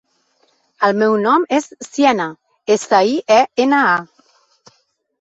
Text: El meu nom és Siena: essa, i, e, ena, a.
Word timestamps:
El 0.87 0.97
meu 1.01 1.17
nom 1.25 1.45
és 1.59 1.69
Siena: 1.89 2.27
essa, 2.79 3.05
i, 3.13 3.23
e, 3.39 3.41
ena, 3.69 3.87
a. 3.95 4.77